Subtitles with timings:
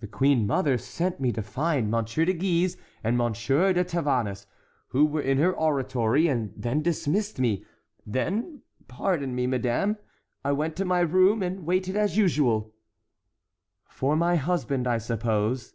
[0.00, 4.46] "The queen mother sent me to find Monsieur de Guise and Monsieur de Tavannes,
[4.90, 7.64] who were in her oratory, and then dismissed me.
[8.06, 12.72] Then—pardon me, madame—I went to my room and waited as usual."
[13.88, 15.74] "For my husband, I suppose."